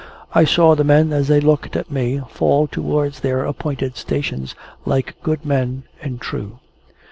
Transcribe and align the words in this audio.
I 0.33 0.45
saw 0.45 0.73
the 0.73 0.83
men, 0.83 1.13
as 1.13 1.27
they 1.27 1.39
looked 1.39 1.75
at 1.75 1.91
me, 1.91 2.21
fall 2.27 2.65
towards 2.65 3.19
their 3.19 3.45
appointed 3.45 3.97
stations, 3.97 4.55
like 4.83 5.13
good 5.21 5.45
men 5.45 5.83
and 6.01 6.19
true. 6.19 6.57